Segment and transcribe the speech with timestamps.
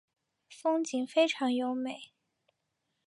[0.49, 2.09] 风景非常优美。